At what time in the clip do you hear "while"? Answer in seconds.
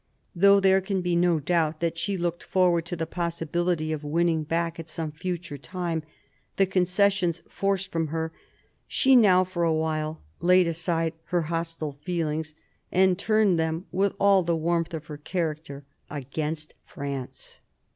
9.71-10.19